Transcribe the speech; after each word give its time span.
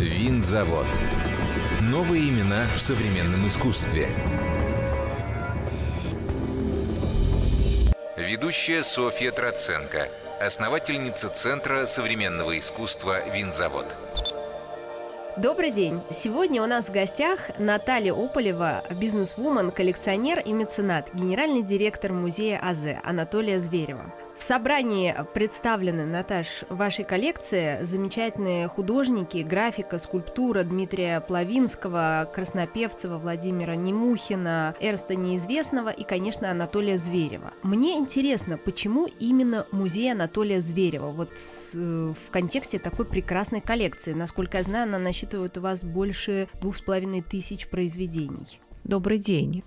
Винзавод. 0.00 0.86
Новые 1.82 2.30
имена 2.30 2.64
в 2.74 2.80
современном 2.80 3.46
искусстве. 3.46 4.08
Ведущая 8.16 8.82
Софья 8.82 9.30
Троценко, 9.30 10.08
основательница 10.40 11.28
Центра 11.28 11.84
современного 11.84 12.58
искусства 12.58 13.18
«Винзавод». 13.28 13.84
Добрый 15.36 15.70
день! 15.70 16.00
Сегодня 16.10 16.62
у 16.62 16.66
нас 16.66 16.88
в 16.88 16.92
гостях 16.92 17.50
Наталья 17.58 18.14
Ополева, 18.14 18.82
бизнес-вумен, 18.90 19.70
коллекционер 19.70 20.38
и 20.38 20.52
меценат, 20.52 21.10
генеральный 21.12 21.62
директор 21.62 22.14
музея 22.14 22.58
АЗ 22.62 22.98
Анатолия 23.04 23.58
Зверева. 23.58 24.10
В 24.40 24.42
собрании 24.42 25.14
представлены, 25.34 26.06
Наташ, 26.06 26.64
вашей 26.70 27.04
коллекции 27.04 27.84
замечательные 27.84 28.68
художники, 28.68 29.42
графика, 29.42 29.98
скульптура 29.98 30.64
Дмитрия 30.64 31.20
Плавинского, 31.20 32.26
Краснопевцева, 32.34 33.18
Владимира 33.18 33.76
Немухина, 33.76 34.74
Эрста 34.80 35.14
Неизвестного 35.14 35.90
и, 35.90 36.04
конечно, 36.04 36.50
Анатолия 36.50 36.96
Зверева. 36.96 37.52
Мне 37.62 37.98
интересно, 37.98 38.56
почему 38.56 39.06
именно 39.18 39.66
музей 39.72 40.10
Анатолия 40.10 40.62
Зверева? 40.62 41.10
Вот 41.10 41.32
э, 41.74 42.14
в 42.26 42.30
контексте 42.30 42.78
такой 42.78 43.04
прекрасной 43.04 43.60
коллекции. 43.60 44.14
Насколько 44.14 44.56
я 44.56 44.62
знаю, 44.62 44.84
она 44.84 44.98
насчитывает 44.98 45.58
у 45.58 45.60
вас 45.60 45.84
больше 45.84 46.48
двух 46.62 46.76
с 46.76 46.80
половиной 46.80 47.20
тысяч 47.20 47.68
произведений. 47.68 48.58
Добрый 48.84 49.18
день. 49.18 49.62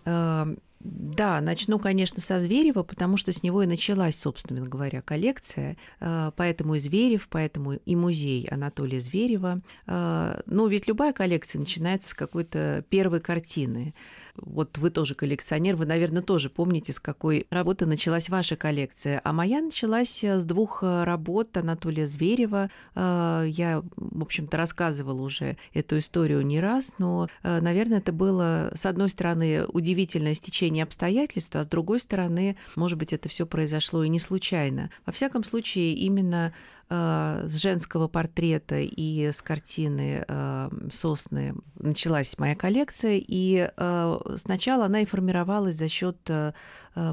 Да, 0.83 1.39
начну, 1.39 1.79
конечно, 1.79 2.19
со 2.19 2.41
Зверева, 2.41 2.83
потому 2.83 3.15
что 3.15 3.31
с 3.31 3.41
него 3.41 3.63
и 3.63 3.67
началась, 3.67 4.17
собственно 4.17 4.67
говоря, 4.67 5.01
коллекция. 5.01 5.77
Э, 6.01 6.31
поэтому 6.35 6.75
и 6.75 6.79
Зверев, 6.79 7.29
поэтому 7.29 7.73
и 7.73 7.95
музей 7.95 8.45
Анатолия 8.51 8.99
Зверева. 8.99 9.61
Э, 9.87 10.41
ну, 10.45 10.67
ведь 10.67 10.89
любая 10.89 11.13
коллекция 11.13 11.59
начинается 11.59 12.09
с 12.09 12.13
какой-то 12.13 12.83
первой 12.89 13.21
картины. 13.21 13.93
Вот 14.35 14.79
вы 14.79 14.89
тоже 14.89 15.13
коллекционер, 15.13 15.75
вы, 15.75 15.85
наверное, 15.85 16.23
тоже 16.23 16.49
помните, 16.49 16.91
с 16.91 16.99
какой 16.99 17.45
работы 17.51 17.85
началась 17.85 18.29
ваша 18.29 18.55
коллекция. 18.55 19.21
А 19.23 19.31
моя 19.31 19.61
началась 19.61 20.23
э, 20.23 20.39
с 20.39 20.43
двух 20.43 20.81
э, 20.81 21.03
работ 21.03 21.55
Анатолия 21.55 22.07
Зверева. 22.07 22.71
Э, 22.95 23.45
я, 23.47 23.83
в 23.95 24.21
общем-то, 24.21 24.57
рассказывала 24.57 25.21
уже 25.21 25.57
эту 25.73 25.99
историю 25.99 26.41
не 26.41 26.59
раз, 26.59 26.93
но, 26.97 27.27
наверное, 27.43 27.99
это 27.99 28.11
было, 28.11 28.71
с 28.73 28.85
одной 28.85 29.09
стороны, 29.09 29.65
удивительное 29.67 30.33
стечение 30.33 30.83
обстоятельств, 30.83 31.55
а 31.55 31.63
с 31.63 31.67
другой 31.67 31.99
стороны, 31.99 32.57
может 32.75 32.97
быть, 32.97 33.13
это 33.13 33.29
все 33.29 33.45
произошло 33.45 34.03
и 34.03 34.09
не 34.09 34.19
случайно. 34.19 34.89
Во 35.05 35.11
всяком 35.11 35.43
случае, 35.43 35.93
именно 35.93 36.53
с 36.93 37.55
женского 37.55 38.07
портрета 38.07 38.79
и 38.79 39.31
с 39.31 39.41
картины 39.41 40.23
э, 40.27 40.69
«Сосны» 40.91 41.55
началась 41.75 42.37
моя 42.37 42.55
коллекция, 42.55 43.21
и 43.25 43.69
э, 43.75 44.19
сначала 44.37 44.85
она 44.85 45.01
и 45.01 45.05
формировалась 45.05 45.75
за 45.75 45.89
счет 45.89 46.17
Э, 46.27 46.53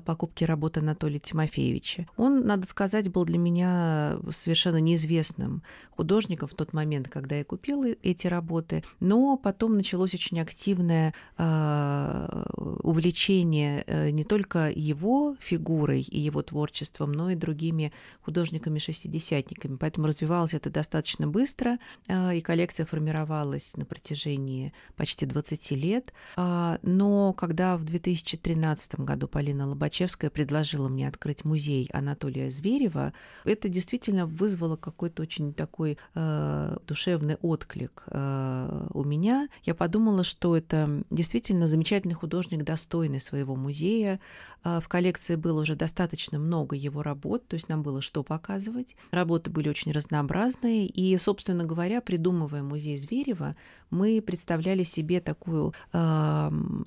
покупки 0.05 0.45
работы 0.45 0.81
Анатолия 0.81 1.19
Тимофеевича. 1.19 2.07
Он, 2.17 2.47
надо 2.47 2.67
сказать, 2.67 3.09
был 3.11 3.25
для 3.25 3.39
меня 3.39 4.19
совершенно 4.31 4.79
неизвестным 4.79 5.63
художником 5.91 6.49
в 6.49 6.55
тот 6.55 6.73
момент, 6.73 7.09
когда 7.09 7.37
я 7.37 7.45
купила 7.45 7.87
эти 8.03 8.27
работы, 8.27 8.83
но 9.01 9.37
потом 9.37 9.77
началось 9.77 10.15
очень 10.15 10.41
активное 10.41 11.15
э, 11.39 12.43
увлечение 12.83 13.85
э, 13.87 14.11
не 14.11 14.25
только 14.25 14.71
его 14.75 15.37
фигурой 15.41 16.01
и 16.01 16.19
его 16.19 16.43
творчеством, 16.43 17.13
но 17.13 17.31
и 17.31 17.35
другими 17.35 17.93
художниками-шестидесятниками. 18.23 19.77
Поэтому 19.77 20.07
развивалось 20.07 20.55
это 20.55 20.71
достаточно 20.71 21.27
быстро, 21.27 21.79
и 22.09 22.41
коллекция 22.41 22.87
формировалась 22.87 23.77
на 23.77 23.85
протяжении 23.85 24.73
почти 24.97 25.27
20 25.27 25.71
лет. 25.73 26.13
Но 26.37 27.33
когда 27.35 27.77
в 27.77 27.85
2013 27.85 29.01
году 29.01 29.29
Полина 29.29 29.70
Лобачевская 29.71 30.31
предложила 30.31 30.89
мне 30.89 31.09
открыть 31.09 31.45
музей 31.45 31.89
Анатолия 31.93 32.51
Зверева, 32.51 33.13
это 33.45 33.69
действительно 33.69 34.27
вызвало 34.27 34.77
какой-то 34.77 35.23
очень 35.23 35.53
такой 35.55 35.99
э, 36.15 36.77
душевный 36.87 37.37
отклик 37.37 38.05
э, 38.07 38.87
у 38.93 39.05
меня. 39.05 39.49
Я 39.63 39.75
подумала, 39.75 40.25
что 40.25 40.57
это 40.57 41.03
действительно 41.11 41.67
замечательный 41.67 42.15
художник, 42.15 42.65
достойный 42.65 43.21
своего 43.21 43.57
музея. 43.57 44.21
Э, 44.65 44.81
в 44.83 44.89
коллекции 44.89 45.37
было 45.37 45.61
уже 45.61 45.75
достаточно 45.77 46.39
много 46.39 46.77
его 46.77 47.03
работ, 47.03 47.47
то 47.49 47.55
есть 47.55 47.69
нам 47.69 47.83
было 47.83 48.03
что 48.03 48.23
показывать. 48.23 48.97
Работы 49.11 49.51
были 49.51 49.69
очень 49.69 49.93
разнообразные, 49.93 50.87
и, 50.87 51.17
собственно 51.19 51.65
говоря, 51.65 52.01
придумывая 52.01 52.63
музей 52.63 52.97
Зверева, 52.97 53.57
мы 53.91 54.23
представляли 54.25 54.85
себе 54.85 55.21
такую 55.21 55.75
э, 55.93 55.99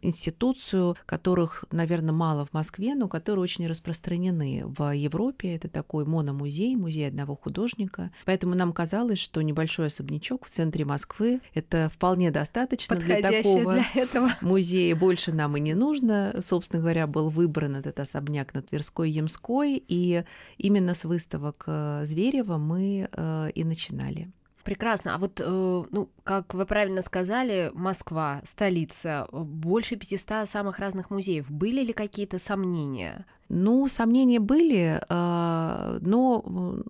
институцию, 0.01 0.95
которых, 1.05 1.65
наверное, 1.71 2.13
мало 2.13 2.45
в 2.45 2.53
Москве, 2.53 2.72
Москве, 2.73 2.95
но 2.95 3.07
которые 3.07 3.43
очень 3.43 3.67
распространены 3.67 4.63
в 4.65 4.95
Европе. 4.95 5.55
Это 5.55 5.67
такой 5.67 6.05
мономузей, 6.05 6.75
музей 6.75 7.07
одного 7.07 7.35
художника. 7.35 8.11
Поэтому 8.25 8.55
нам 8.55 8.73
казалось, 8.73 9.19
что 9.19 9.43
небольшой 9.43 9.87
особнячок 9.87 10.45
в 10.45 10.49
центре 10.49 10.83
Москвы— 10.83 11.41
это 11.53 11.91
вполне 11.93 12.31
достаточно 12.31 12.95
для 12.95 13.21
такого 13.21 13.73
для 13.73 13.85
этого. 13.93 14.31
музея. 14.41 14.95
Больше 14.95 15.31
нам 15.33 15.55
и 15.55 15.59
не 15.59 15.75
нужно. 15.75 16.35
Собственно 16.41 16.81
говоря, 16.81 17.05
был 17.05 17.29
выбран 17.29 17.75
этот 17.75 17.99
особняк 17.99 18.55
на 18.55 18.63
Тверской 18.63 19.11
Ямской, 19.11 19.83
и 19.87 20.23
именно 20.57 20.95
с 20.95 21.03
выставок 21.03 21.65
э, 21.67 22.01
Зверева 22.05 22.57
мы 22.57 23.07
э, 23.11 23.49
и 23.53 23.63
начинали. 23.63 24.31
Прекрасно. 24.63 25.15
А 25.15 25.17
вот, 25.17 25.41
э, 25.43 25.83
ну, 25.91 26.09
как 26.23 26.53
вы 26.53 26.65
правильно 26.65 27.01
сказали, 27.01 27.71
Москва, 27.73 28.41
столица, 28.45 29.27
больше 29.31 29.95
500 29.95 30.49
самых 30.49 30.79
разных 30.79 31.09
музеев. 31.09 31.49
Были 31.49 31.83
ли 31.83 31.93
какие-то 31.93 32.39
сомнения? 32.39 33.25
Ну, 33.49 33.87
сомнения 33.87 34.39
были, 34.39 35.01
а, 35.09 35.99
но 36.01 36.43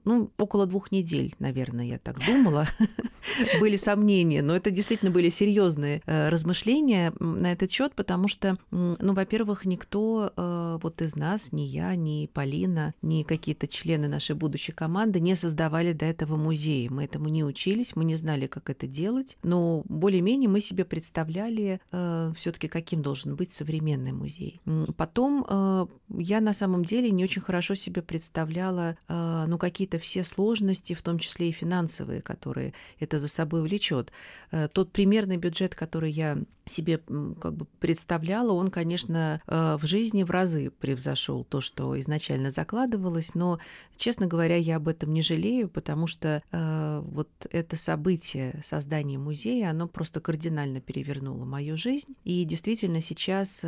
ну, 0.06 0.32
около 0.38 0.66
двух 0.66 0.92
недель, 0.92 1.36
наверное, 1.40 1.86
я 1.86 2.00
так 2.00 2.24
думала, 2.26 2.68
были 3.60 3.76
сомнения. 3.76 4.42
Но 4.42 4.56
это 4.56 4.72
действительно 4.72 5.12
были 5.12 5.30
серьезные 5.30 6.02
э, 6.06 6.30
размышления 6.30 7.12
на 7.20 7.52
этот 7.52 7.72
счет, 7.72 7.94
потому 7.96 8.28
что, 8.28 8.58
ну, 8.72 9.14
во-первых, 9.14 9.66
никто 9.66 10.32
э, 10.36 10.80
вот 10.82 11.02
из 11.02 11.16
нас, 11.16 11.52
ни 11.52 11.64
я, 11.64 11.96
ни 11.96 12.30
Полина, 12.32 12.94
ни 13.02 13.24
какие-то 13.24 13.68
члены 13.68 14.08
нашей 14.08 14.36
будущей 14.36 14.72
команды 14.72 15.20
не 15.20 15.36
создавали 15.36 15.92
до 15.92 16.06
этого 16.06 16.38
музея. 16.38 16.90
Мы 16.90 17.04
этому 17.06 17.28
не 17.28 17.44
учились, 17.44 17.63
мы 17.96 18.06
не 18.06 18.16
знали, 18.16 18.48
как 18.48 18.70
это 18.70 18.88
делать, 18.88 19.38
но 19.44 19.84
более-менее 19.86 20.50
мы 20.50 20.62
себе 20.62 20.86
представляли 20.86 21.80
э, 21.92 22.34
все-таки, 22.36 22.68
каким 22.68 23.02
должен 23.02 23.36
быть 23.36 23.52
современный 23.52 24.12
музей. 24.12 24.62
Потом 24.98 25.46
я 26.10 26.42
на 26.42 26.54
самом 26.54 26.86
деле 26.86 27.10
не 27.12 27.24
очень 27.24 27.42
хорошо 27.42 27.76
себе 27.76 28.02
представляла 28.02 28.98
э, 29.08 29.46
ну, 29.48 29.58
какие-то 29.58 30.00
все 30.00 30.24
сложности, 30.24 30.94
в 30.94 31.02
том 31.02 31.20
числе 31.20 31.50
и 31.50 31.52
финансовые, 31.52 32.22
которые 32.22 32.74
это 33.00 33.18
за 33.18 33.28
собой 33.28 33.62
влечет. 33.62 34.12
Э, 34.52 34.68
тот 34.68 34.92
примерный 34.92 35.38
бюджет, 35.38 35.76
который 35.76 36.12
я 36.12 36.38
себе 36.66 37.00
как 37.42 37.56
бы 37.56 37.66
представляла, 37.80 38.54
он, 38.54 38.70
конечно, 38.70 39.42
э, 39.48 39.78
в 39.80 39.86
жизни 39.86 40.24
в 40.24 40.32
разы 40.32 40.70
превзошел 40.72 41.44
то, 41.44 41.62
что 41.62 42.00
изначально 42.00 42.52
закладывалось, 42.52 43.36
но, 43.36 43.60
честно 43.96 44.28
говоря, 44.28 44.56
я 44.56 44.78
об 44.78 44.88
этом 44.88 45.14
не 45.14 45.22
жалею, 45.22 45.70
потому 45.70 46.08
что 46.08 46.42
вот 46.52 47.30
это 47.54 47.76
событие 47.76 48.60
создания 48.64 49.18
музея, 49.18 49.70
оно 49.70 49.88
просто 49.88 50.20
кардинально 50.20 50.82
перевернуло 50.82 51.46
мою 51.46 51.78
жизнь. 51.78 52.16
И 52.24 52.44
действительно 52.44 53.00
сейчас 53.00 53.64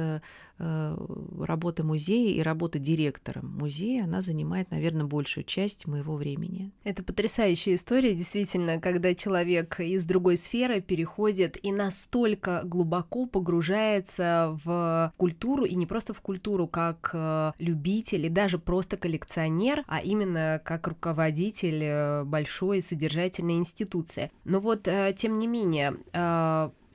работа 0.57 1.83
музея 1.83 2.33
и 2.33 2.41
работа 2.41 2.79
директором 2.79 3.57
музея, 3.57 4.05
она 4.05 4.21
занимает, 4.21 4.71
наверное, 4.71 5.05
большую 5.05 5.43
часть 5.43 5.85
моего 5.85 6.15
времени. 6.15 6.71
Это 6.83 7.03
потрясающая 7.03 7.75
история, 7.75 8.15
действительно, 8.15 8.79
когда 8.79 9.13
человек 9.13 9.79
из 9.79 10.05
другой 10.05 10.37
сферы 10.37 10.81
переходит 10.81 11.57
и 11.63 11.71
настолько 11.71 12.61
глубоко 12.63 13.25
погружается 13.25 14.57
в 14.63 15.13
культуру, 15.17 15.65
и 15.65 15.75
не 15.75 15.85
просто 15.85 16.13
в 16.13 16.21
культуру 16.21 16.67
как 16.67 17.11
э, 17.13 17.51
любитель 17.59 18.25
и 18.25 18.29
даже 18.29 18.57
просто 18.57 18.97
коллекционер, 18.97 19.83
а 19.87 19.99
именно 19.99 20.61
как 20.63 20.87
руководитель 20.87 21.83
э, 21.83 22.23
большой 22.23 22.81
содержательной 22.81 23.55
институции. 23.55 23.74
Но 24.43 24.59
вот, 24.59 24.87
э, 24.87 25.13
тем 25.17 25.35
не 25.35 25.47
менее, 25.47 25.97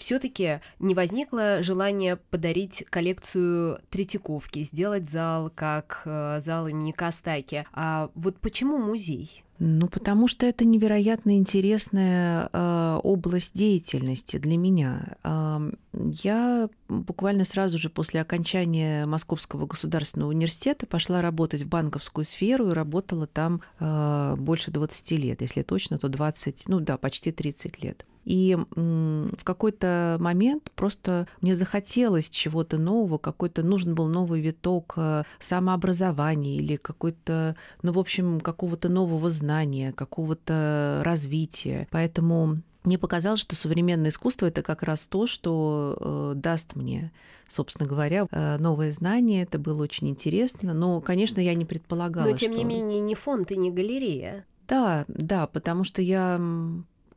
все-таки 0.00 0.60
не 0.78 0.94
возникло 0.94 1.62
желание 1.62 2.16
подарить 2.16 2.84
коллекцию 2.88 3.80
Третьяковки, 3.90 4.60
сделать 4.64 5.08
зал 5.08 5.52
как 5.54 6.02
э, 6.06 6.40
зал 6.42 6.66
имени 6.66 6.92
Костаки. 6.92 7.66
А 7.72 8.10
вот 8.14 8.38
почему 8.38 8.78
музей? 8.78 9.44
Ну, 9.62 9.88
потому 9.88 10.26
что 10.26 10.46
это 10.46 10.64
невероятно 10.64 11.36
интересная 11.36 12.48
э, 12.50 13.00
область 13.02 13.52
деятельности 13.52 14.38
для 14.38 14.56
меня. 14.56 15.18
Э, 15.22 15.70
я 15.92 16.70
буквально 16.88 17.44
сразу 17.44 17.76
же 17.76 17.90
после 17.90 18.22
окончания 18.22 19.04
Московского 19.04 19.66
государственного 19.66 20.30
университета 20.30 20.86
пошла 20.86 21.20
работать 21.20 21.62
в 21.62 21.68
банковскую 21.68 22.24
сферу 22.24 22.70
и 22.70 22.72
работала 22.72 23.26
там 23.26 23.60
э, 23.78 24.34
больше 24.38 24.70
20 24.70 25.10
лет. 25.18 25.42
Если 25.42 25.60
точно, 25.60 25.98
то 25.98 26.08
20, 26.08 26.64
ну 26.68 26.80
да, 26.80 26.96
почти 26.96 27.30
30 27.30 27.84
лет. 27.84 28.06
И 28.30 28.56
в 28.76 29.42
какой-то 29.42 30.16
момент 30.20 30.70
просто 30.76 31.26
мне 31.40 31.52
захотелось 31.52 32.28
чего-то 32.28 32.78
нового, 32.78 33.18
какой-то 33.18 33.64
нужен 33.64 33.96
был 33.96 34.06
новый 34.06 34.40
виток 34.40 34.94
э, 34.96 35.24
самообразования 35.40 36.58
или 36.58 36.76
какой-то, 36.76 37.56
ну, 37.82 37.90
в 37.90 37.98
общем, 37.98 38.38
какого-то 38.38 38.88
нового 38.88 39.30
знания, 39.30 39.90
какого-то 39.90 41.02
развития. 41.04 41.88
Поэтому 41.90 42.58
мне 42.84 42.98
показалось, 42.98 43.40
что 43.40 43.56
современное 43.56 44.10
искусство 44.10 44.46
это 44.46 44.62
как 44.62 44.84
раз 44.84 45.06
то, 45.06 45.26
что 45.26 45.96
э, 45.98 46.32
даст 46.36 46.76
мне, 46.76 47.10
собственно 47.48 47.88
говоря, 47.88 48.28
э, 48.30 48.58
новые 48.58 48.92
знания. 48.92 49.42
Это 49.42 49.58
было 49.58 49.82
очень 49.82 50.08
интересно. 50.08 50.72
Но, 50.72 51.00
конечно, 51.00 51.40
я 51.40 51.54
не 51.54 51.64
предполагала. 51.64 52.30
Но 52.30 52.36
тем 52.36 52.52
что... 52.52 52.62
не 52.62 52.64
менее 52.64 53.00
не 53.00 53.16
фонд 53.16 53.50
и 53.50 53.56
не 53.56 53.72
галерея. 53.72 54.44
Да, 54.68 55.04
да, 55.08 55.48
потому 55.48 55.82
что 55.82 56.00
я 56.00 56.40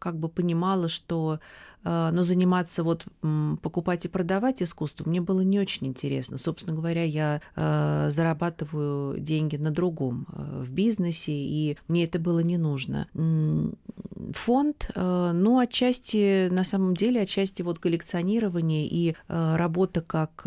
как 0.04 0.20
бы 0.20 0.28
понимала, 0.28 0.90
что 0.90 1.40
но 1.84 2.24
заниматься 2.24 2.84
вот 2.84 3.06
покупать 3.62 4.06
и 4.06 4.08
продавать 4.08 4.62
искусство 4.64 5.08
мне 5.08 5.22
было 5.22 5.42
не 5.42 5.60
очень 5.60 5.88
интересно. 5.88 6.38
Собственно 6.38 6.76
говоря, 6.76 7.04
я 7.04 7.42
а, 7.56 8.10
зарабатываю 8.10 9.20
деньги 9.20 9.58
на 9.58 9.72
другом 9.72 10.28
а, 10.30 10.64
в 10.64 10.70
бизнесе, 10.70 11.34
и 11.34 11.78
мне 11.88 12.06
это 12.06 12.20
было 12.20 12.40
не 12.40 12.58
нужно. 12.58 13.08
Фонд, 14.34 14.92
ну, 14.96 15.60
отчасти, 15.60 16.48
на 16.50 16.64
самом 16.64 16.96
деле, 16.96 17.22
отчасти 17.22 17.62
вот 17.62 17.80
коллекционирование 17.80 18.88
и 18.88 19.16
работа 19.28 20.02
как 20.02 20.44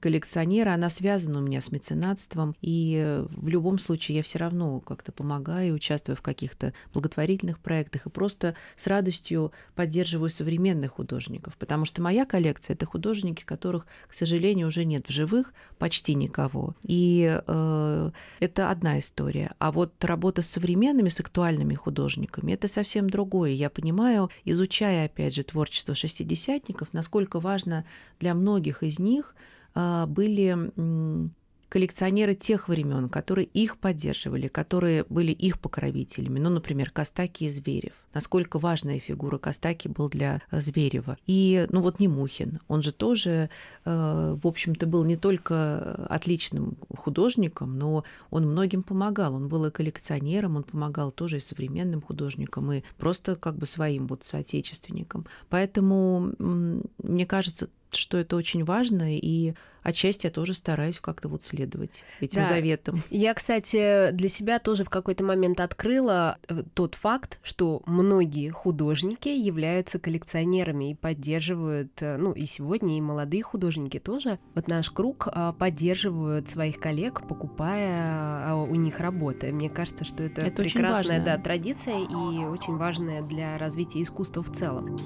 коллекционера, 0.00 0.74
она 0.74 0.88
связана 0.90 1.40
у 1.40 1.42
меня 1.42 1.60
с 1.60 1.72
меценатством, 1.72 2.54
и 2.62 3.24
в 3.30 3.48
любом 3.48 3.78
случае 3.78 4.18
я 4.18 4.22
все 4.22 4.38
равно 4.38 4.80
как-то 4.80 5.12
помогаю, 5.12 5.74
участвую 5.74 6.16
в 6.16 6.22
каких-то 6.22 6.72
благотворительных 6.92 7.58
проектах 7.58 8.06
и 8.06 8.10
просто 8.10 8.54
с 8.76 8.86
радостью 8.86 9.52
поддерживаю 9.74 10.30
современных 10.44 10.92
художников, 10.92 11.56
потому 11.56 11.86
что 11.86 12.02
моя 12.02 12.26
коллекция 12.26 12.74
это 12.74 12.84
художники, 12.84 13.44
которых, 13.44 13.86
к 14.06 14.14
сожалению, 14.14 14.68
уже 14.68 14.84
нет 14.84 15.08
в 15.08 15.10
живых, 15.10 15.54
почти 15.78 16.14
никого. 16.14 16.74
И 16.86 17.40
э, 17.46 18.10
это 18.40 18.70
одна 18.70 18.98
история. 18.98 19.52
А 19.58 19.72
вот 19.72 20.04
работа 20.04 20.42
с 20.42 20.50
современными, 20.50 21.08
с 21.08 21.18
актуальными 21.20 21.74
художниками 21.74 22.52
это 22.52 22.68
совсем 22.68 23.08
другое. 23.08 23.52
Я 23.52 23.70
понимаю, 23.70 24.28
изучая 24.44 25.06
опять 25.06 25.34
же 25.34 25.44
творчество 25.44 25.94
шестидесятников, 25.94 26.88
насколько 26.92 27.40
важно 27.40 27.86
для 28.20 28.34
многих 28.34 28.82
из 28.82 28.98
них 28.98 29.34
э, 29.74 30.04
были 30.06 31.30
коллекционеры 31.68 32.34
тех 32.34 32.68
времен, 32.68 33.08
которые 33.08 33.46
их 33.46 33.78
поддерживали, 33.78 34.48
которые 34.48 35.04
были 35.08 35.32
их 35.32 35.58
покровителями. 35.58 36.38
Ну, 36.38 36.50
например, 36.50 36.90
Костаки 36.90 37.44
и 37.44 37.48
Зверев. 37.48 37.92
Насколько 38.14 38.58
важная 38.58 39.00
фигура 39.00 39.38
Костаки 39.38 39.88
был 39.88 40.08
для 40.08 40.40
э, 40.50 40.60
Зверева. 40.60 41.18
И, 41.26 41.66
ну 41.70 41.80
вот 41.80 41.98
Немухин, 41.98 42.60
он 42.68 42.82
же 42.82 42.92
тоже, 42.92 43.50
э, 43.84 44.36
в 44.40 44.46
общем-то, 44.46 44.86
был 44.86 45.04
не 45.04 45.16
только 45.16 46.06
отличным 46.08 46.76
художником, 46.96 47.76
но 47.76 48.04
он 48.30 48.46
многим 48.46 48.82
помогал. 48.82 49.34
Он 49.34 49.48
был 49.48 49.66
и 49.66 49.70
коллекционером, 49.70 50.56
он 50.56 50.62
помогал 50.62 51.10
тоже 51.10 51.38
и 51.38 51.40
современным 51.40 52.00
художникам, 52.00 52.72
и 52.72 52.82
просто 52.98 53.34
как 53.34 53.56
бы 53.56 53.66
своим 53.66 54.06
вот 54.06 54.22
соотечественникам. 54.22 55.26
Поэтому, 55.48 56.32
мне 56.38 57.26
кажется, 57.26 57.68
что 57.96 58.18
это 58.18 58.36
очень 58.36 58.64
важно, 58.64 59.16
и 59.16 59.54
отчасти 59.84 60.26
я 60.26 60.32
тоже 60.32 60.54
стараюсь 60.54 60.98
как-то 60.98 61.28
вот 61.28 61.44
следовать 61.44 62.04
этим 62.20 62.42
да. 62.42 62.48
заветам. 62.48 63.02
Я, 63.10 63.34
кстати, 63.34 64.10
для 64.10 64.28
себя 64.28 64.58
тоже 64.58 64.82
в 64.82 64.88
какой-то 64.88 65.22
момент 65.22 65.60
открыла 65.60 66.38
э, 66.48 66.64
тот 66.74 66.96
факт, 66.96 67.38
что 67.42 67.82
многие 67.86 68.48
художники 68.48 69.28
являются 69.28 69.98
коллекционерами 69.98 70.90
и 70.90 70.94
поддерживают, 70.94 71.92
э, 72.00 72.16
ну 72.16 72.32
и 72.32 72.46
сегодня 72.46 72.96
и 72.96 73.00
молодые 73.00 73.42
художники 73.42 74.00
тоже, 74.00 74.38
вот 74.54 74.68
наш 74.68 74.90
круг 74.90 75.28
а, 75.30 75.52
поддерживают 75.52 76.48
своих 76.48 76.78
коллег, 76.78 77.26
покупая 77.28 78.50
а, 78.50 78.66
у 78.68 78.74
них 78.74 79.00
работы. 79.00 79.52
Мне 79.52 79.68
кажется, 79.68 80.04
что 80.04 80.22
это, 80.22 80.40
это 80.46 80.62
прекрасная 80.62 81.22
да, 81.22 81.36
традиция 81.36 81.98
и 81.98 82.44
очень 82.44 82.76
важная 82.76 83.20
для 83.20 83.58
развития 83.58 84.02
искусства 84.02 84.42
в 84.42 84.50
целом. 84.50 84.96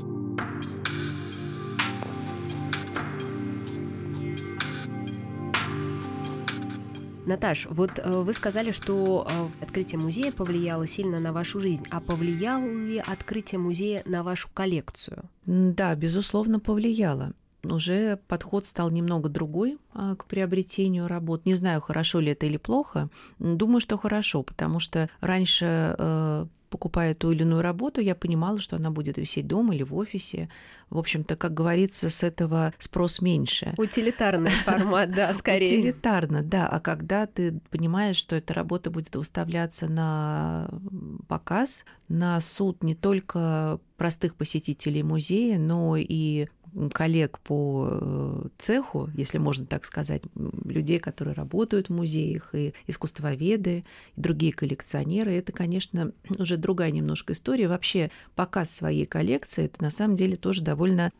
Наташ, 7.29 7.67
вот 7.69 7.99
э, 7.99 8.11
вы 8.11 8.33
сказали, 8.33 8.71
что 8.71 9.27
э, 9.29 9.63
открытие 9.63 10.01
музея 10.01 10.33
повлияло 10.33 10.87
сильно 10.87 11.21
на 11.21 11.35
вашу 11.35 11.61
жизнь. 11.61 11.85
А 11.91 12.01
повлияло 12.01 12.65
ли 12.65 12.97
открытие 12.97 13.59
музея 13.59 14.03
на 14.07 14.23
вашу 14.23 14.49
коллекцию? 14.55 15.29
Да, 15.45 15.95
безусловно, 15.95 16.59
повлияло 16.59 17.35
уже 17.65 18.19
подход 18.29 18.67
стал 18.67 18.91
немного 18.91 19.29
другой 19.29 19.79
а, 19.93 20.15
к 20.15 20.27
приобретению 20.27 21.09
работ. 21.09 21.45
Не 21.45 21.55
знаю, 21.55 21.81
хорошо 21.81 22.21
ли 22.21 22.33
это 22.33 22.47
или 22.47 22.57
плохо. 22.57 23.11
Думаю, 23.39 23.81
что 23.81 23.99
хорошо, 23.99 24.43
потому 24.43 24.79
что 24.79 25.11
раньше 25.21 25.97
э, 25.99 26.47
покупая 26.69 27.15
ту 27.15 27.33
или 27.33 27.43
иную 27.43 27.63
работу, 27.63 28.01
я 28.01 28.15
понимала, 28.15 28.61
что 28.61 28.77
она 28.77 28.91
будет 28.91 29.19
висеть 29.19 29.47
дома 29.47 29.75
или 29.75 29.83
в 29.83 29.95
офисе. 29.95 30.49
В 30.91 30.99
общем-то, 30.99 31.37
как 31.37 31.55
говорится, 31.55 32.11
с 32.11 32.23
этого 32.23 32.73
спрос 32.79 33.21
меньше. 33.21 33.75
Утилитарный 33.77 34.51
формат, 34.65 35.11
да, 35.15 35.35
скорее. 35.35 35.79
Утилитарно, 35.79 36.43
да. 36.43 36.67
А 36.69 36.81
когда 36.81 37.27
ты 37.27 37.61
понимаешь, 37.71 38.17
что 38.17 38.37
эта 38.37 38.55
работа 38.55 38.91
будет 38.91 39.15
выставляться 39.17 39.89
на 39.89 40.69
показ, 41.29 41.85
на 42.09 42.41
суд 42.41 42.83
не 42.83 42.95
только 42.95 43.81
простых 43.97 44.35
посетителей 44.35 45.03
музея, 45.03 45.59
но 45.59 45.97
и 45.97 46.49
коллег 46.93 47.39
по 47.41 47.89
э, 47.91 48.49
цеху, 48.59 49.11
если 49.15 49.39
можно 49.39 49.67
так 49.67 49.85
сказать, 49.85 50.23
людей, 50.65 50.99
которые 50.99 51.35
работают 51.35 51.89
в 51.89 51.93
музеях, 51.93 52.55
и 52.55 52.75
искусствоведы, 52.87 53.85
и 54.17 54.21
другие 54.21 54.53
коллекционеры, 54.53 55.35
это, 55.35 55.53
конечно, 55.53 56.13
уже 56.39 56.57
другая 56.57 56.91
немножко 56.91 57.33
история. 57.33 57.69
Вообще 57.69 58.11
показ 58.35 58.71
своей 58.71 59.07
коллекции 59.07 59.65
это 59.65 59.83
на 59.83 59.91
самом 59.91 60.17
деле 60.17 60.37
тоже 60.37 60.63
довольно 60.63 61.13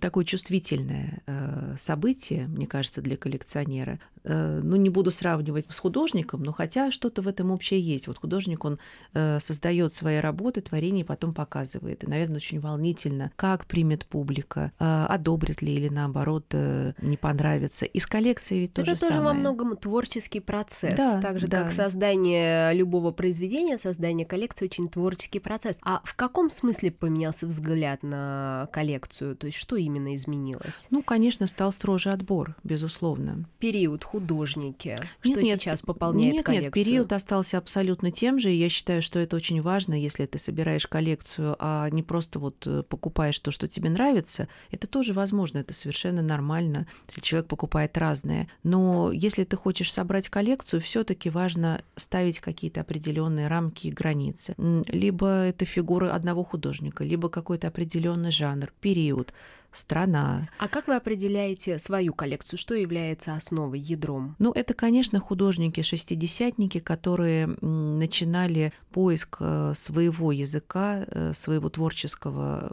такое 0.00 0.24
чувствительное 0.24 1.22
э, 1.26 1.74
событие, 1.78 2.46
мне 2.46 2.66
кажется, 2.66 3.02
для 3.02 3.16
коллекционера. 3.16 4.00
Э, 4.24 4.60
ну, 4.62 4.76
не 4.76 4.90
буду 4.90 5.10
сравнивать 5.10 5.66
с 5.70 5.78
художником, 5.78 6.42
но 6.42 6.52
хотя 6.52 6.90
что-то 6.90 7.22
в 7.22 7.28
этом 7.28 7.50
общее 7.50 7.80
есть. 7.80 8.08
Вот 8.08 8.18
художник, 8.18 8.64
он 8.64 8.78
создает 9.12 9.94
свои 9.94 10.18
работы, 10.18 10.60
творения 10.60 11.02
и 11.02 11.06
потом 11.06 11.34
показывает. 11.34 12.04
И, 12.04 12.06
наверное, 12.06 12.36
очень 12.36 12.60
волнительно, 12.60 13.30
как 13.36 13.66
примет 13.66 14.06
публика, 14.06 14.72
Э, 14.78 15.06
одобрит 15.08 15.62
ли 15.62 15.74
или 15.74 15.88
наоборот 15.88 16.46
э, 16.52 16.92
не 17.00 17.16
понравится. 17.16 17.86
И 17.86 17.98
с 17.98 18.06
коллекцией 18.06 18.62
ведь 18.62 18.74
то 18.74 18.82
Это 18.82 18.92
же 18.92 19.00
тоже 19.00 19.12
самое. 19.12 19.28
во 19.28 19.34
многом 19.34 19.76
творческий 19.76 20.40
процесс. 20.40 20.94
Да, 20.94 21.20
так 21.20 21.40
же, 21.40 21.46
да. 21.46 21.64
как 21.64 21.72
создание 21.72 22.74
любого 22.74 23.10
произведения, 23.10 23.78
создание 23.78 24.26
коллекции 24.26 24.66
очень 24.66 24.88
творческий 24.88 25.38
процесс. 25.38 25.78
А 25.82 26.00
в 26.04 26.14
каком 26.16 26.50
смысле 26.50 26.90
поменялся 26.90 27.46
взгляд 27.46 28.02
на 28.02 28.68
коллекцию? 28.72 29.36
То 29.36 29.46
есть 29.46 29.58
что 29.58 29.76
именно 29.76 30.14
изменилось? 30.16 30.86
Ну, 30.90 31.02
конечно, 31.02 31.46
стал 31.46 31.72
строже 31.72 32.10
отбор, 32.10 32.56
безусловно. 32.64 33.44
Период 33.58 34.04
художники. 34.14 34.88
Нет, 34.88 35.08
что 35.24 35.42
нет, 35.42 35.60
сейчас 35.60 35.82
пополняет 35.82 36.34
нет, 36.34 36.46
коллекцию? 36.46 36.64
Нет, 36.66 36.72
период 36.72 37.12
остался 37.12 37.58
абсолютно 37.58 38.12
тем 38.12 38.38
же, 38.38 38.52
и 38.52 38.56
я 38.56 38.68
считаю, 38.68 39.02
что 39.02 39.18
это 39.18 39.34
очень 39.34 39.60
важно, 39.60 39.94
если 39.94 40.24
ты 40.26 40.38
собираешь 40.38 40.86
коллекцию, 40.86 41.56
а 41.58 41.90
не 41.90 42.04
просто 42.04 42.38
вот 42.38 42.64
э, 42.66 42.84
покупаешь 42.88 43.40
то, 43.40 43.50
что 43.50 43.66
тебе 43.66 43.90
нравится. 43.90 44.46
Это 44.70 44.86
тоже 44.86 45.14
возможно, 45.14 45.58
это 45.58 45.74
совершенно 45.74 46.22
нормально, 46.22 46.86
если 47.08 47.22
человек 47.22 47.48
покупает 47.48 47.98
разное. 47.98 48.48
Но 48.62 49.10
если 49.10 49.42
ты 49.42 49.56
хочешь 49.56 49.92
собрать 49.92 50.28
коллекцию, 50.28 50.80
все-таки 50.80 51.28
важно 51.28 51.82
ставить 51.96 52.38
какие-то 52.38 52.82
определенные 52.82 53.48
рамки 53.48 53.88
и 53.88 53.90
границы. 53.90 54.54
Либо 54.86 55.26
это 55.26 55.64
фигуры 55.64 56.08
одного 56.10 56.44
художника, 56.44 57.02
либо 57.02 57.28
какой-то 57.28 57.66
определенный 57.66 58.30
жанр, 58.30 58.72
период 58.80 59.34
страна. 59.76 60.48
А 60.58 60.68
как 60.68 60.88
вы 60.88 60.94
определяете 60.94 61.78
свою 61.78 62.12
коллекцию? 62.14 62.58
Что 62.58 62.74
является 62.74 63.34
основой, 63.34 63.78
ядром? 63.78 64.36
Ну, 64.38 64.52
это, 64.52 64.74
конечно, 64.74 65.20
художники-шестидесятники, 65.20 66.78
которые 66.78 67.46
начинали 67.60 68.72
поиск 68.92 69.38
э, 69.40 69.72
своего 69.74 70.32
языка, 70.32 71.04
э, 71.06 71.32
своего 71.34 71.68
творческого 71.68 72.72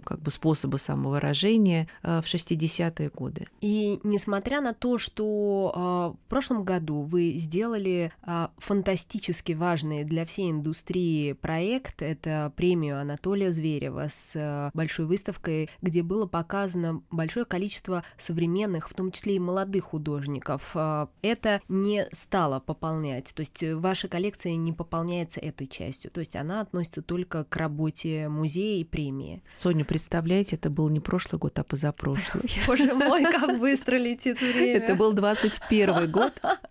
как 0.00 0.20
бы 0.20 0.30
способа 0.30 0.76
самовыражения 0.76 1.88
в 2.02 2.22
60-е 2.22 3.10
годы. 3.10 3.46
И 3.60 4.00
несмотря 4.02 4.60
на 4.60 4.74
то, 4.74 4.98
что 4.98 6.16
в 6.24 6.28
прошлом 6.28 6.64
году 6.64 7.02
вы 7.02 7.34
сделали 7.38 8.12
фантастически 8.58 9.52
важный 9.52 10.04
для 10.04 10.24
всей 10.24 10.50
индустрии 10.50 11.32
проект, 11.32 12.02
это 12.02 12.52
премию 12.56 13.00
Анатолия 13.00 13.52
Зверева 13.52 14.08
с 14.10 14.70
большой 14.74 15.06
выставкой, 15.06 15.70
где 15.82 16.02
было 16.02 16.26
показано 16.26 17.02
большое 17.10 17.44
количество 17.44 18.04
современных, 18.18 18.88
в 18.88 18.94
том 18.94 19.12
числе 19.12 19.36
и 19.36 19.38
молодых 19.38 19.84
художников. 19.84 20.76
Это 21.22 21.60
не 21.68 22.06
стало 22.12 22.60
пополнять, 22.60 23.32
то 23.34 23.40
есть 23.40 23.62
ваша 23.62 24.08
коллекция 24.08 24.56
не 24.56 24.72
пополняется 24.72 25.40
этой 25.40 25.66
частью, 25.66 26.10
то 26.10 26.20
есть 26.20 26.36
она 26.36 26.60
относится 26.60 27.02
только 27.02 27.44
к 27.44 27.56
работе 27.56 28.28
музея 28.28 28.80
и 28.80 28.84
премии. 28.84 29.42
Соня, 29.52 29.84
представляете, 29.90 30.54
это 30.54 30.70
был 30.70 30.88
не 30.88 31.00
прошлый 31.00 31.40
год, 31.40 31.58
а 31.58 31.64
позапрошлый. 31.64 32.44
Боже 32.68 32.94
мой, 32.94 33.24
как 33.24 33.58
быстро 33.58 33.96
летит 33.96 34.40
время. 34.40 34.76
Это 34.76 34.94
был 34.94 35.12
21 35.12 36.08
год. 36.08 36.32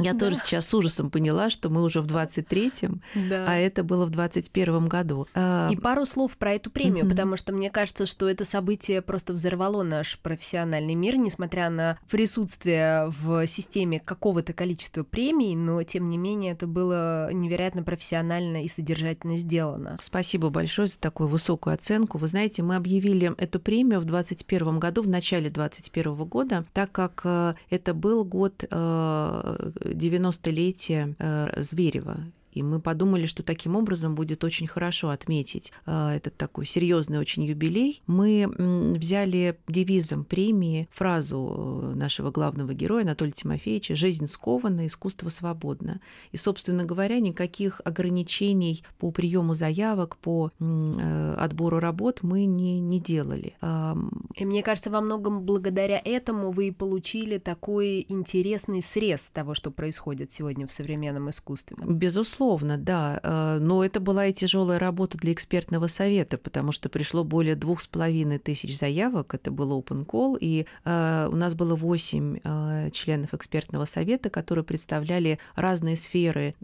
Я 0.00 0.12
да. 0.12 0.18
тоже 0.18 0.36
сейчас 0.36 0.68
с 0.68 0.74
ужасом 0.74 1.10
поняла, 1.10 1.50
что 1.50 1.70
мы 1.70 1.82
уже 1.82 2.00
в 2.00 2.06
23-м, 2.06 3.02
да. 3.28 3.44
а 3.48 3.56
это 3.56 3.82
было 3.82 4.06
в 4.06 4.10
21-м 4.10 4.88
году. 4.88 5.26
И 5.70 5.76
пару 5.76 6.06
слов 6.06 6.36
про 6.36 6.52
эту 6.52 6.70
премию, 6.70 7.04
mm-hmm. 7.04 7.10
потому 7.10 7.36
что 7.36 7.52
мне 7.52 7.70
кажется, 7.70 8.06
что 8.06 8.28
это 8.28 8.44
событие 8.44 9.02
просто 9.02 9.32
взорвало 9.32 9.82
наш 9.82 10.18
профессиональный 10.18 10.94
мир, 10.94 11.16
несмотря 11.16 11.70
на 11.70 11.98
присутствие 12.10 13.12
в 13.20 13.46
системе 13.46 14.00
какого-то 14.00 14.52
количества 14.52 15.02
премий, 15.02 15.54
но 15.54 15.82
тем 15.82 16.08
не 16.08 16.18
менее 16.18 16.52
это 16.52 16.66
было 16.66 17.32
невероятно 17.32 17.82
профессионально 17.82 18.64
и 18.64 18.68
содержательно 18.68 19.38
сделано. 19.38 19.98
Спасибо 20.00 20.50
большое 20.50 20.88
за 20.88 20.98
такую 20.98 21.28
высокую 21.28 21.74
оценку. 21.74 22.18
Вы 22.18 22.28
знаете, 22.28 22.62
мы 22.62 22.76
объявили 22.76 23.34
эту 23.36 23.60
премию 23.60 24.00
в 24.00 24.04
2021 24.04 24.78
году, 24.78 25.02
в 25.02 25.08
начале 25.08 25.50
2021 25.50 26.14
года, 26.24 26.64
так 26.72 26.92
как 26.92 27.22
э, 27.24 27.54
это 27.70 27.94
был 27.94 28.24
год 28.24 28.64
э, 29.58 29.92
90-летие 29.92 31.14
э, 31.18 31.60
Зверева, 31.60 32.24
и 32.52 32.62
мы 32.62 32.80
подумали, 32.80 33.26
что 33.26 33.42
таким 33.42 33.76
образом 33.76 34.14
будет 34.14 34.42
очень 34.44 34.66
хорошо 34.66 35.10
отметить 35.10 35.72
э, 35.86 36.16
этот 36.16 36.36
такой 36.36 36.66
серьезный 36.66 37.18
очень 37.18 37.44
юбилей. 37.44 38.02
Мы 38.06 38.46
взяли 38.96 39.58
девизом 39.68 40.24
премии 40.24 40.88
фразу 40.90 41.92
э, 41.92 41.94
нашего 41.94 42.30
главного 42.30 42.74
героя 42.74 43.02
Анатолия 43.02 43.32
Тимофеевича 43.32 43.94
«Жизнь 43.96 44.26
скована, 44.26 44.86
искусство 44.86 45.28
свободно». 45.28 46.00
И, 46.32 46.36
собственно 46.36 46.84
говоря, 46.84 47.20
никаких 47.20 47.80
ограничений 47.84 48.82
по 48.98 49.10
приему 49.10 49.54
заявок, 49.54 50.16
по 50.16 50.50
э, 50.58 51.34
отбору 51.38 51.78
работ 51.78 52.20
мы 52.22 52.44
не, 52.46 52.80
не 52.80 53.00
делали. 53.00 53.54
И 54.34 54.44
мне 54.44 54.62
кажется, 54.62 54.90
во 54.90 55.00
многом 55.00 55.42
благодаря 55.42 56.00
этому 56.04 56.50
вы 56.50 56.72
получили 56.72 57.38
такой 57.38 58.04
интересный 58.08 58.82
срез 58.82 59.30
того, 59.32 59.54
что 59.54 59.70
происходит 59.70 60.32
сегодня 60.32 60.66
в 60.66 60.72
современном 60.72 61.30
искусстве. 61.30 61.76
Безусловно 61.80 62.37
Безусловно, 62.38 62.78
да. 62.78 63.18
Э, 63.24 63.58
но 63.60 63.84
это 63.84 63.98
была 63.98 64.26
и 64.26 64.32
тяжелая 64.32 64.78
работа 64.78 65.18
для 65.18 65.32
экспертного 65.32 65.88
совета, 65.88 66.38
потому 66.38 66.70
что 66.70 66.88
пришло 66.88 67.24
более 67.24 67.56
двух 67.56 67.80
с 67.80 67.88
половиной 67.88 68.38
тысяч 68.38 68.78
заявок. 68.78 69.34
Это 69.34 69.50
был 69.50 69.76
open 69.76 70.06
call, 70.06 70.38
и 70.40 70.64
э, 70.84 71.28
у 71.32 71.34
нас 71.34 71.54
было 71.54 71.74
восемь 71.74 72.38
э, 72.44 72.90
членов 72.92 73.34
экспертного 73.34 73.86
совета, 73.86 74.30
которые 74.30 74.64
представляли 74.64 75.40
разные 75.56 75.96
сферы 75.96 76.54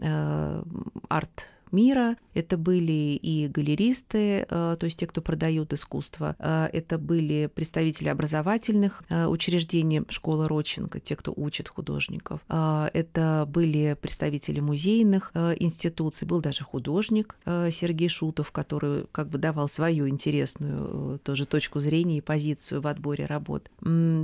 арт 1.09 1.47
мира. 1.71 2.17
Это 2.33 2.57
были 2.57 3.17
и 3.21 3.47
галеристы, 3.47 4.45
э, 4.49 4.77
то 4.79 4.83
есть 4.83 4.99
те, 4.99 5.07
кто 5.07 5.21
продают 5.21 5.73
искусство. 5.73 6.35
Э, 6.39 6.67
это 6.71 6.97
были 6.97 7.49
представители 7.53 8.09
образовательных 8.09 9.03
э, 9.09 9.27
учреждений 9.27 10.03
школы 10.09 10.47
Родченко, 10.47 10.99
те, 10.99 11.15
кто 11.15 11.33
учит 11.35 11.69
художников. 11.69 12.41
Это 12.47 13.47
были 13.47 13.97
представители 13.99 14.59
музейных 14.59 15.31
институций. 15.59 16.27
Был 16.27 16.41
даже 16.41 16.63
художник 16.63 17.37
Сергей 17.45 18.09
Шутов, 18.09 18.51
который 18.51 19.05
как 19.11 19.29
бы 19.29 19.37
давал 19.37 19.67
свою 19.67 20.07
интересную 20.07 21.19
тоже 21.19 21.45
точку 21.45 21.79
зрения 21.79 22.17
и 22.17 22.21
позицию 22.21 22.81
в 22.81 22.87
отборе 22.87 23.25
работ. 23.25 23.69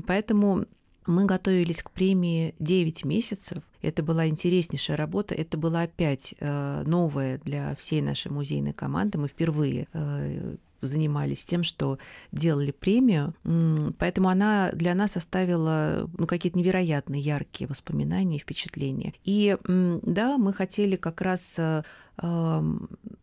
Поэтому 0.07 0.65
мы 1.11 1.25
готовились 1.25 1.83
к 1.83 1.91
премии 1.91 2.55
9 2.59 3.05
месяцев. 3.05 3.63
Это 3.81 4.03
была 4.03 4.27
интереснейшая 4.27 4.97
работа. 4.97 5.35
Это 5.35 5.57
была 5.57 5.81
опять 5.81 6.35
э, 6.39 6.83
новая 6.85 7.39
для 7.39 7.75
всей 7.75 8.01
нашей 8.01 8.31
музейной 8.31 8.73
команды. 8.73 9.17
Мы 9.17 9.27
впервые 9.27 9.87
э, 9.93 10.55
занимались 10.81 11.45
тем, 11.45 11.63
что 11.63 11.99
делали 12.31 12.71
премию, 12.71 13.35
поэтому 13.97 14.29
она 14.29 14.71
для 14.73 14.95
нас 14.95 15.15
оставила 15.15 16.09
ну, 16.17 16.25
какие-то 16.25 16.57
невероятные 16.57 17.21
яркие 17.21 17.67
воспоминания 17.67 18.37
и 18.37 18.39
впечатления. 18.39 19.13
И 19.23 19.55
да, 19.67 20.37
мы 20.37 20.53
хотели 20.53 20.95
как 20.95 21.21
раз 21.21 21.55
э, 21.57 21.83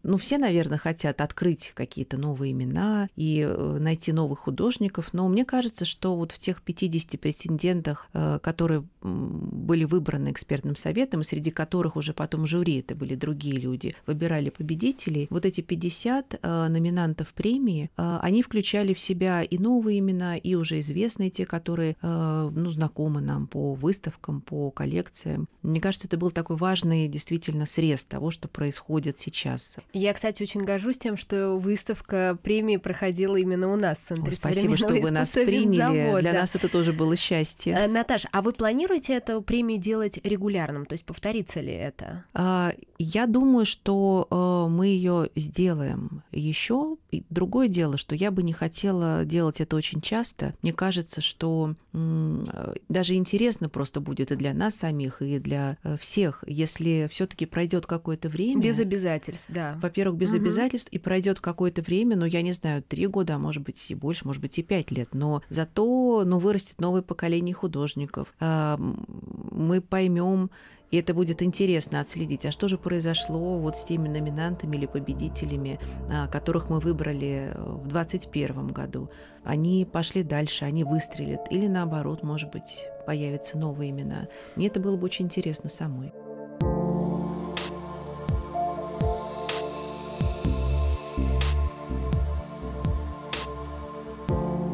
ну, 0.09 0.17
все, 0.17 0.39
наверное, 0.39 0.79
хотят 0.79 1.21
открыть 1.21 1.73
какие-то 1.75 2.17
новые 2.17 2.53
имена 2.53 3.09
и 3.15 3.47
э, 3.47 3.79
найти 3.79 4.13
новых 4.13 4.41
художников, 4.41 5.13
но 5.13 5.29
мне 5.29 5.45
кажется, 5.45 5.85
что 5.85 6.17
вот 6.17 6.33
в 6.33 6.39
тех 6.39 6.63
50 6.63 7.21
претендентах, 7.21 8.09
э, 8.15 8.39
которые 8.43 8.85
были 9.03 9.85
выбраны 9.85 10.31
экспертным 10.31 10.77
советом, 10.77 11.23
среди 11.23 11.51
которых 11.51 11.97
уже 11.97 12.15
потом 12.15 12.47
жюри, 12.47 12.81
это 12.81 12.95
были 12.95 13.15
другие 13.15 13.57
люди, 13.57 13.95
выбирали 14.07 14.49
победителей, 14.49 15.27
вот 15.29 15.45
эти 15.45 15.61
50 15.61 16.39
э, 16.41 16.69
номинантов 16.69 17.35
премии, 17.35 17.91
они 17.97 18.43
включали 18.43 18.95
в 18.95 19.01
себя 19.01 19.43
и 19.43 19.59
новые 19.59 19.99
имена, 19.99 20.37
и 20.37 20.55
уже 20.55 20.79
известные 20.81 21.31
те, 21.31 21.45
которые, 21.45 21.97
ну, 22.03 22.71
знакомы 22.71 23.21
нам 23.21 23.47
по 23.47 23.75
выставкам, 23.75 24.41
по 24.41 24.71
коллекциям. 24.71 25.49
Мне 25.63 25.81
кажется, 25.81 26.07
это 26.07 26.17
был 26.17 26.31
такой 26.31 26.57
важный 26.57 27.09
действительно 27.09 27.67
срез 27.67 28.05
того, 28.05 28.31
что 28.31 28.49
происходит 28.49 28.78
сейчас. 29.19 29.77
Я, 29.93 30.13
кстати, 30.13 30.43
очень 30.43 30.63
горжусь 30.63 30.99
тем, 30.99 31.17
что 31.17 31.57
выставка 31.57 32.39
премии 32.43 32.77
проходила 32.77 33.37
именно 33.37 33.73
у 33.73 33.77
нас 33.77 33.99
в 33.99 34.07
Центре 34.09 34.31
Ой, 34.31 34.35
Спасибо, 34.35 34.77
что 34.77 34.95
вы 34.95 35.11
нас 35.11 35.33
приняли. 35.33 36.21
Для 36.21 36.33
нас 36.33 36.55
это 36.55 36.69
тоже 36.69 36.93
было 36.93 37.17
счастье. 37.17 37.75
Э, 37.75 37.87
Наташа, 37.87 38.29
а 38.33 38.43
вы 38.43 38.53
планируете 38.53 39.15
эту 39.15 39.43
премию 39.43 39.79
делать 39.79 40.19
регулярным? 40.25 40.87
То 40.87 40.95
есть 40.95 41.05
повторится 41.05 41.61
ли 41.61 41.73
это? 41.73 42.25
А, 42.35 42.73
я 42.99 43.27
думаю, 43.27 43.67
что 43.67 44.27
э, 44.31 44.71
мы 44.71 44.87
ее 44.87 45.31
сделаем 45.37 46.23
еще. 46.33 46.97
другое 47.31 47.69
дело, 47.69 47.97
что 47.97 48.15
я 48.15 48.31
бы 48.31 48.43
не 48.43 48.53
хотела 48.53 49.25
делать 49.25 49.61
это 49.61 49.77
очень 49.77 50.01
часто. 50.01 50.55
Мне 50.63 50.73
кажется, 50.73 51.21
что 51.21 51.75
э, 51.93 52.75
даже 52.89 53.15
интересно 53.15 53.69
просто 53.69 54.01
будет 54.01 54.33
и 54.33 54.37
для 54.37 54.55
нас 54.55 54.77
самих, 54.77 55.23
и 55.23 55.39
для 55.39 55.79
всех, 56.01 56.45
если 56.47 57.09
все-таки 57.11 57.47
пройдет 57.47 57.87
какое-то 57.87 58.29
время. 58.29 58.63
Без 58.69 58.79
обязательств, 58.79 59.51
да 59.51 59.79
во-первых, 59.81 60.19
без 60.19 60.35
угу. 60.35 60.43
обязательств, 60.43 60.89
и 60.91 60.99
пройдет 60.99 61.41
какое-то 61.41 61.83
время, 61.83 62.17
ну, 62.17 62.25
я 62.25 62.43
не 62.43 62.53
знаю, 62.53 62.83
три 62.83 63.07
года, 63.07 63.37
а 63.37 63.39
может 63.39 63.63
быть 63.63 63.91
и 63.91 63.95
больше, 63.95 64.27
может 64.27 64.43
быть 64.43 64.59
и 64.59 64.63
пять 64.63 64.91
лет, 64.91 65.09
но 65.13 65.43
зато, 65.49 66.23
ну, 66.25 66.39
вырастет 66.39 66.81
новое 66.81 67.03
поколение 67.03 67.55
художников. 67.55 68.35
А, 68.41 68.77
мы 68.79 69.81
поймем 69.81 70.51
и 70.91 70.97
это 70.97 71.13
будет 71.13 71.43
интересно 71.43 72.01
отследить, 72.01 72.47
а 72.47 72.53
что 72.53 72.67
же 72.67 72.79
произошло 72.79 73.59
вот 73.59 73.77
с 73.77 73.85
теми 73.85 74.09
номинантами 74.09 74.77
или 74.77 74.87
победителями, 74.87 75.79
а, 76.11 76.29
которых 76.29 76.71
мы 76.71 76.81
выбрали 76.81 77.53
в 77.57 77.89
2021 77.89 78.69
году. 78.69 79.11
Они 79.45 79.85
пошли 79.85 80.23
дальше, 80.23 80.65
они 80.65 80.85
выстрелят, 80.85 81.41
или 81.51 81.67
наоборот, 81.67 82.23
может 82.23 82.51
быть, 82.51 82.87
появятся 83.07 83.59
новые 83.59 83.91
имена. 83.91 84.29
Мне 84.57 84.69
это 84.69 84.81
было 84.81 84.97
бы 84.97 85.05
очень 85.05 85.27
интересно 85.27 85.69
самой. 85.69 86.11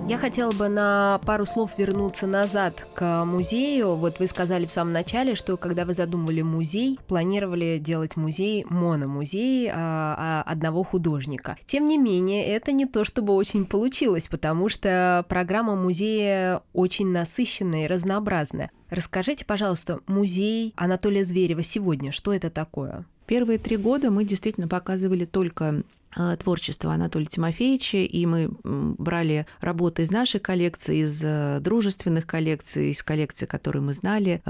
Я 0.06 0.18
хотела 0.18 0.52
бы 0.52 0.68
на 0.68 1.18
пару 1.25 1.46
слов 1.46 1.78
вернуться 1.78 2.26
назад 2.26 2.87
к 2.92 3.25
музею. 3.25 3.94
Вот 3.94 4.18
вы 4.18 4.26
сказали 4.26 4.66
в 4.66 4.70
самом 4.70 4.92
начале, 4.92 5.34
что 5.34 5.56
когда 5.56 5.87
вы 5.87 5.94
задумывали 5.94 6.42
музей, 6.42 7.00
планировали 7.08 7.78
делать 7.82 8.14
музей, 8.14 8.66
мономузей 8.68 9.70
а, 9.70 9.75
а, 9.75 10.42
одного 10.42 10.82
художника. 10.82 11.56
Тем 11.64 11.87
не 11.87 11.96
менее, 11.96 12.44
это 12.44 12.70
не 12.70 12.84
то, 12.84 13.04
чтобы 13.04 13.32
очень 13.32 13.64
получилось, 13.64 14.28
потому 14.28 14.68
что 14.68 15.25
программа 15.30 15.75
музея 15.75 16.61
очень 16.75 17.11
насыщенная 17.11 17.84
и 17.84 17.88
разнообразная. 17.88 18.70
Расскажите, 18.90 19.46
пожалуйста, 19.46 20.00
музей 20.06 20.75
Анатолия 20.76 21.25
Зверева 21.25 21.62
сегодня, 21.62 22.12
что 22.12 22.34
это 22.34 22.50
такое? 22.50 23.06
Первые 23.26 23.58
три 23.58 23.78
года 23.78 24.11
мы 24.11 24.25
действительно 24.25 24.68
показывали 24.68 25.25
только 25.25 25.82
э, 26.16 26.37
творчества 26.38 26.92
Анатолия 26.92 27.26
Тимофеевича, 27.26 27.99
и 27.99 28.26
мы 28.26 28.50
брали 28.62 29.47
работы 29.61 30.02
из 30.02 30.11
нашей 30.11 30.40
коллекции, 30.40 30.99
из 30.99 31.23
э, 31.25 31.59
дружественных 31.61 32.26
коллекций, 32.26 32.90
из 32.90 33.02
коллекций, 33.02 33.47
которые 33.47 33.83
мы 33.83 33.92
знали, 33.92 34.42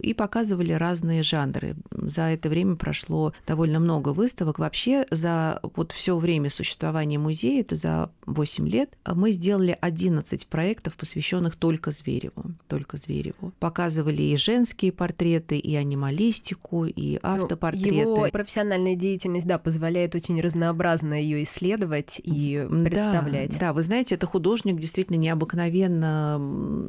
и 0.00 0.14
показывали 0.14 0.72
разные 0.72 1.22
жанры. 1.22 1.76
За 1.90 2.22
это 2.22 2.48
время 2.48 2.76
прошло 2.76 3.32
довольно 3.46 3.80
много 3.80 4.10
выставок. 4.10 4.58
Вообще 4.58 5.06
за 5.10 5.60
вот 5.74 5.92
все 5.92 6.16
время 6.16 6.50
существования 6.50 7.18
музея, 7.18 7.60
это 7.60 7.76
за 7.76 8.10
8 8.26 8.68
лет, 8.68 8.90
мы 9.06 9.32
сделали 9.32 9.76
11 9.80 10.46
проектов, 10.46 10.96
посвященных 10.96 11.56
только 11.56 11.90
Звереву. 11.90 12.44
Только 12.68 12.96
Звереву. 12.96 13.52
Показывали 13.58 14.22
и 14.22 14.36
женские 14.36 14.92
портреты, 14.92 15.58
и 15.58 15.74
анималистику, 15.74 16.86
и 16.86 17.18
ну, 17.22 17.28
автопортреты. 17.28 17.94
Его 17.94 18.28
профессиональная 18.30 18.96
деятельность, 18.96 19.46
да, 19.46 19.58
позволяет 19.58 20.14
очень 20.14 20.40
разнообразно 20.40 21.11
ее 21.14 21.42
исследовать 21.42 22.20
и 22.22 22.66
представлять. 22.84 23.52
Да, 23.52 23.58
да, 23.58 23.72
вы 23.72 23.82
знаете, 23.82 24.14
это 24.14 24.26
художник 24.26 24.78
действительно 24.78 25.16
необыкновенно 25.16 26.40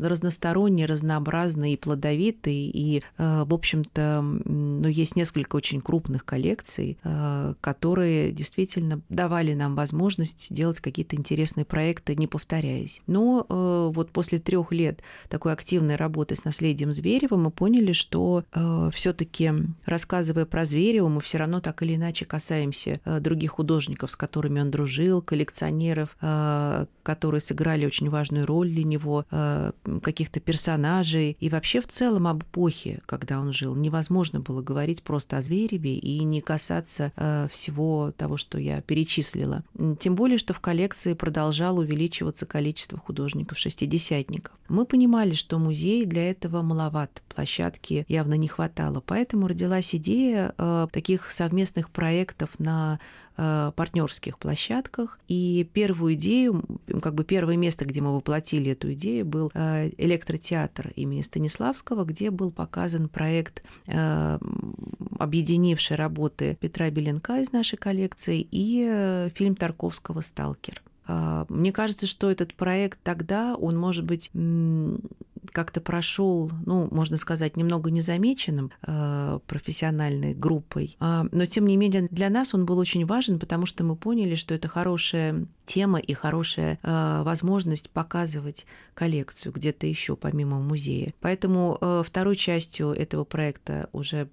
разносторонний, 0.01 0.85
разнообразный 0.85 1.73
и 1.73 1.77
плодовитый, 1.77 2.69
и, 2.73 3.01
э, 3.17 3.43
в 3.43 3.53
общем-то, 3.53 4.21
ну, 4.21 4.87
есть 4.87 5.15
несколько 5.15 5.55
очень 5.55 5.81
крупных 5.81 6.25
коллекций, 6.25 6.97
э, 7.03 7.53
которые 7.61 8.31
действительно 8.31 9.01
давали 9.09 9.53
нам 9.53 9.75
возможность 9.75 10.53
делать 10.53 10.79
какие-то 10.79 11.15
интересные 11.15 11.65
проекты, 11.65 12.15
не 12.15 12.27
повторяясь. 12.27 13.01
Но 13.07 13.45
э, 13.47 13.91
вот 13.93 14.11
после 14.11 14.39
трех 14.39 14.71
лет 14.71 15.01
такой 15.29 15.53
активной 15.53 15.95
работы 15.95 16.35
с 16.35 16.45
наследием 16.45 16.91
Зверева 16.91 17.35
мы 17.35 17.51
поняли, 17.51 17.93
что 17.93 18.43
все-таки 18.93 19.51
рассказывая 19.85 20.45
про 20.45 20.65
Зверева, 20.65 21.07
мы 21.07 21.21
все 21.21 21.37
равно 21.37 21.59
так 21.59 21.81
или 21.81 21.95
иначе 21.95 22.25
касаемся 22.25 22.99
других 23.19 23.51
художников, 23.51 24.02
с 24.11 24.15
которыми 24.15 24.61
он 24.61 24.71
дружил, 24.71 25.21
коллекционеров, 25.21 26.15
которые 27.03 27.41
сыграли 27.41 27.85
очень 27.85 28.09
важную 28.09 28.45
роль 28.45 28.69
для 28.69 28.83
него, 28.83 29.25
каких-то 30.01 30.39
персонажей 30.39 31.37
и 31.39 31.49
вообще 31.49 31.81
в 31.81 31.87
целом 31.87 32.27
об 32.27 32.43
эпохе, 32.43 33.01
когда 33.05 33.39
он 33.39 33.51
жил. 33.53 33.75
Невозможно 33.75 34.39
было 34.39 34.61
говорить 34.61 35.03
просто 35.03 35.37
о 35.37 35.41
Звереве 35.41 35.95
и 35.95 36.23
не 36.23 36.41
касаться 36.41 37.11
э, 37.15 37.47
всего 37.51 38.11
того, 38.15 38.37
что 38.37 38.57
я 38.57 38.81
перечислила. 38.81 39.63
Тем 39.99 40.15
более, 40.15 40.37
что 40.37 40.53
в 40.53 40.59
коллекции 40.59 41.13
продолжало 41.13 41.79
увеличиваться 41.79 42.45
количество 42.45 42.97
художников-шестидесятников. 42.97 44.53
Мы 44.69 44.85
понимали, 44.85 45.35
что 45.35 45.59
музей 45.59 46.05
для 46.05 46.29
этого 46.29 46.61
маловат, 46.61 47.21
площадки 47.33 48.05
явно 48.07 48.35
не 48.35 48.47
хватало, 48.47 49.01
поэтому 49.05 49.47
родилась 49.47 49.93
идея 49.95 50.53
э, 50.57 50.87
таких 50.91 51.31
совместных 51.31 51.89
проектов 51.89 52.59
на 52.59 52.99
Э, 53.03 53.22
партнерских 53.35 54.37
площадках. 54.37 55.19
И 55.27 55.67
первую 55.73 56.13
идею, 56.13 56.63
как 57.01 57.15
бы 57.15 57.23
первое 57.23 57.57
место, 57.57 57.85
где 57.85 58.01
мы 58.01 58.15
воплотили 58.15 58.71
эту 58.71 58.93
идею, 58.93 59.25
был 59.25 59.51
э, 59.53 59.89
электротеатр 59.97 60.91
имени 60.95 61.21
Станиславского, 61.21 62.05
где 62.05 62.29
был 62.31 62.51
показан 62.51 63.09
проект, 63.09 63.63
э, 63.87 64.39
объединивший 65.19 65.97
работы 65.97 66.57
Петра 66.59 66.89
Беленка 66.89 67.39
из 67.39 67.51
нашей 67.51 67.77
коллекции 67.77 68.47
и 68.51 69.29
фильм 69.35 69.55
Тарковского 69.55 70.21
«Сталкер». 70.21 70.81
Мне 71.05 71.73
кажется, 71.73 72.07
что 72.07 72.31
этот 72.31 72.53
проект 72.53 72.97
тогда, 73.03 73.55
он, 73.55 73.77
может 73.77 74.05
быть, 74.05 74.29
как-то 75.51 75.81
прошел, 75.81 76.51
ну, 76.65 76.87
можно 76.91 77.17
сказать, 77.17 77.57
немного 77.57 77.91
незамеченным 77.91 78.71
э, 78.85 79.39
профессиональной 79.47 80.33
группой. 80.33 80.95
А, 80.99 81.25
но, 81.31 81.45
тем 81.45 81.67
не 81.67 81.77
менее, 81.77 82.07
для 82.09 82.29
нас 82.29 82.53
он 82.53 82.65
был 82.65 82.77
очень 82.77 83.05
важен, 83.05 83.39
потому 83.39 83.65
что 83.65 83.83
мы 83.83 83.95
поняли, 83.95 84.35
что 84.35 84.53
это 84.53 84.67
хорошая 84.67 85.45
тема 85.65 85.99
и 85.99 86.13
хорошая 86.13 86.79
э, 86.81 87.23
возможность 87.23 87.89
показывать 87.89 88.65
коллекцию 88.93 89.53
где-то 89.53 89.87
еще 89.87 90.15
помимо 90.15 90.59
музея. 90.59 91.13
Поэтому 91.19 91.77
э, 91.79 92.03
второй 92.05 92.35
частью 92.35 92.91
этого 92.91 93.23
проекта 93.23 93.89
уже 93.91 94.29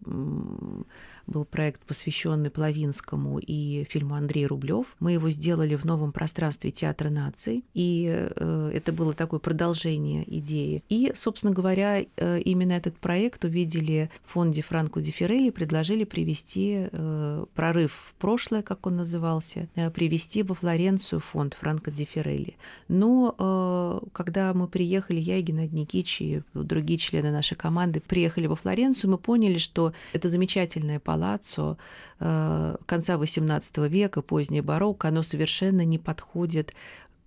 был 1.30 1.44
проект, 1.44 1.80
посвященный 1.82 2.50
Плавинскому 2.50 3.38
и 3.38 3.84
фильму 3.88 4.16
Андрей 4.16 4.46
Рублев. 4.46 4.86
Мы 4.98 5.12
его 5.12 5.30
сделали 5.30 5.76
в 5.76 5.84
новом 5.84 6.12
пространстве 6.12 6.70
Театра 6.70 7.08
наций, 7.08 7.64
и 7.72 8.10
э, 8.10 8.70
это 8.74 8.92
было 8.92 9.14
такое 9.14 9.40
продолжение 9.40 10.24
идеи. 10.38 10.82
И, 10.88 11.12
собственно 11.14 11.52
говоря, 11.52 12.04
э, 12.16 12.40
именно 12.40 12.72
этот 12.72 12.96
проект 12.96 13.44
увидели 13.44 14.10
в 14.24 14.32
фонде 14.32 14.62
Франко 14.62 15.00
Дифирелли 15.00 15.48
и 15.48 15.50
предложили 15.52 16.04
привести 16.04 16.88
э, 16.90 17.44
прорыв 17.54 17.92
в 17.92 18.14
прошлое, 18.14 18.62
как 18.62 18.86
он 18.86 18.96
назывался, 18.96 19.68
привести 19.94 20.42
во 20.42 20.54
Флоренцию 20.54 21.19
фонд 21.20 21.54
Франко 21.54 21.90
Дифирелли. 21.90 22.56
Но 22.88 24.02
когда 24.12 24.52
мы 24.54 24.66
приехали, 24.66 25.20
я 25.20 25.36
и 25.36 25.42
Геннадий 25.42 25.78
Никич 25.78 26.20
и 26.20 26.42
другие 26.54 26.98
члены 26.98 27.30
нашей 27.30 27.56
команды 27.56 28.00
приехали 28.00 28.46
во 28.46 28.56
Флоренцию, 28.56 29.10
мы 29.12 29.18
поняли, 29.18 29.58
что 29.58 29.92
это 30.12 30.28
замечательная 30.28 30.98
палата, 30.98 31.20
палаццо 31.20 31.76
э, 32.18 32.76
конца 32.86 33.14
XVIII 33.14 33.88
века, 33.88 34.22
поздний 34.22 34.60
барокко, 34.60 35.08
оно 35.08 35.22
совершенно 35.22 35.84
не 35.84 35.98
подходит 35.98 36.74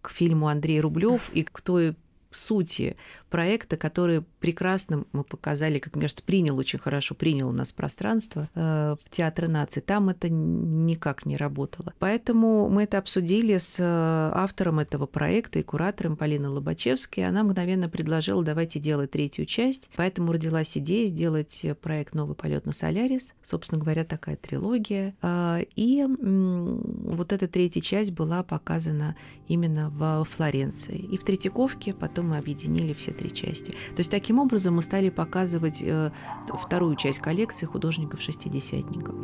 к 0.01 0.09
фильму 0.09 0.47
Андрей 0.47 0.81
Рублев 0.81 1.29
и 1.33 1.43
к 1.43 1.61
той 1.61 1.95
сути 2.37 2.95
проекта, 3.29 3.77
который 3.77 4.23
прекрасно 4.39 5.05
мы 5.11 5.23
показали, 5.23 5.79
как 5.79 5.95
мне 5.95 6.03
кажется, 6.03 6.23
принял 6.23 6.57
очень 6.57 6.77
хорошо, 6.77 7.15
принял 7.15 7.49
у 7.49 7.51
нас 7.51 7.73
пространство 7.73 8.47
э, 8.53 8.95
в 9.03 9.09
Театре 9.09 9.47
нации. 9.47 9.79
Там 9.79 10.09
это 10.09 10.29
никак 10.29 11.25
не 11.25 11.35
работало. 11.35 11.93
Поэтому 11.97 12.69
мы 12.69 12.83
это 12.83 12.99
обсудили 12.99 13.57
с 13.57 13.77
э, 13.79 13.83
автором 13.83 14.79
этого 14.79 15.07
проекта 15.07 15.59
и 15.59 15.63
куратором 15.63 16.15
Полиной 16.15 16.49
Лобачевской. 16.49 17.25
Она 17.25 17.43
мгновенно 17.43 17.89
предложила, 17.89 18.43
давайте 18.43 18.79
делать 18.79 19.11
третью 19.11 19.45
часть. 19.45 19.89
Поэтому 19.95 20.31
родилась 20.31 20.77
идея 20.77 21.07
сделать 21.07 21.65
проект 21.81 22.13
«Новый 22.13 22.35
полет 22.35 22.65
на 22.65 22.73
Солярис». 22.73 23.33
Собственно 23.41 23.81
говоря, 23.81 24.03
такая 24.03 24.35
трилогия. 24.35 25.15
Э, 25.21 25.63
и 25.75 26.05
вот 26.07 27.33
эта 27.33 27.47
третья 27.47 27.81
часть 27.81 28.11
была 28.11 28.43
показана 28.43 29.15
именно 29.47 29.89
в 29.89 30.27
Флоренции. 30.29 30.97
И 30.97 31.17
в 31.17 31.23
Третьяковке 31.23 31.93
потом 31.93 32.22
мы 32.23 32.37
объединили 32.37 32.93
все 32.93 33.11
три 33.11 33.33
части. 33.33 33.71
То 33.71 33.99
есть 33.99 34.11
таким 34.11 34.39
образом 34.39 34.75
мы 34.75 34.81
стали 34.81 35.09
показывать 35.09 35.81
э, 35.81 36.11
вторую 36.47 36.95
часть 36.95 37.19
коллекции 37.19 37.65
художников-шестидесятников. 37.65 39.15